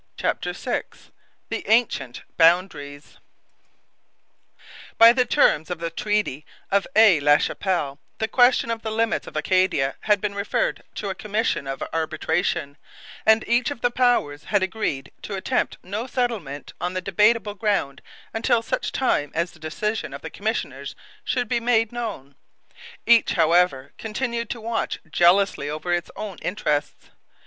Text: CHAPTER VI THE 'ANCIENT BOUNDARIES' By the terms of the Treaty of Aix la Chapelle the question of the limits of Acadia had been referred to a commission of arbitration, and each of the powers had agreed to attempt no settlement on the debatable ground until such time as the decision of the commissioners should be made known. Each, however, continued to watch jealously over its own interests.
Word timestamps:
CHAPTER 0.17 0.53
VI 0.53 0.81
THE 1.49 1.63
'ANCIENT 1.67 2.23
BOUNDARIES' 2.35 3.19
By 4.97 5.13
the 5.13 5.25
terms 5.25 5.69
of 5.69 5.77
the 5.77 5.91
Treaty 5.91 6.43
of 6.71 6.87
Aix 6.95 7.21
la 7.21 7.37
Chapelle 7.37 7.99
the 8.17 8.27
question 8.27 8.71
of 8.71 8.81
the 8.81 8.89
limits 8.89 9.27
of 9.27 9.37
Acadia 9.37 9.97
had 9.99 10.19
been 10.19 10.33
referred 10.33 10.81
to 10.95 11.09
a 11.11 11.13
commission 11.13 11.67
of 11.67 11.83
arbitration, 11.93 12.77
and 13.27 13.47
each 13.47 13.69
of 13.69 13.81
the 13.81 13.91
powers 13.91 14.45
had 14.45 14.63
agreed 14.63 15.11
to 15.21 15.35
attempt 15.35 15.77
no 15.83 16.07
settlement 16.07 16.73
on 16.81 16.95
the 16.95 17.01
debatable 17.01 17.53
ground 17.53 18.01
until 18.33 18.63
such 18.63 18.91
time 18.91 19.31
as 19.35 19.51
the 19.51 19.59
decision 19.59 20.15
of 20.15 20.21
the 20.23 20.31
commissioners 20.31 20.95
should 21.23 21.47
be 21.47 21.59
made 21.59 21.91
known. 21.91 22.33
Each, 23.05 23.33
however, 23.33 23.93
continued 23.99 24.49
to 24.49 24.61
watch 24.61 24.97
jealously 25.11 25.69
over 25.69 25.93
its 25.93 26.09
own 26.15 26.39
interests. 26.39 27.11